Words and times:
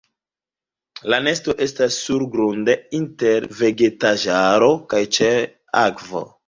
La 1.13 1.19
nesto 1.25 1.55
estas 1.67 1.99
surgrunde 2.07 2.77
inter 3.03 3.49
vegetaĵaro 3.63 4.73
kaj 4.95 5.07
ĉe 5.19 5.35
akvo. 5.89 6.31